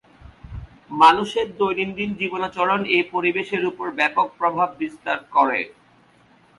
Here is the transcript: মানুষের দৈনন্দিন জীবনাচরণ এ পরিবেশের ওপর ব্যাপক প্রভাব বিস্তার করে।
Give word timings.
মানুষের 0.93 1.47
দৈনন্দিন 1.59 2.09
জীবনাচরণ 2.13 2.81
এ 2.89 2.99
পরিবেশের 3.13 3.63
ওপর 3.65 3.87
ব্যাপক 3.99 4.27
প্রভাব 4.39 4.69
বিস্তার 4.81 5.17
করে। 5.31 5.59